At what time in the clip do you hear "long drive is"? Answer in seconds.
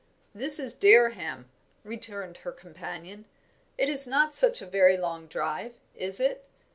4.97-6.19